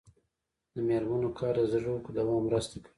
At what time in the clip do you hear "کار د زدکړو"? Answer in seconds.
1.39-2.13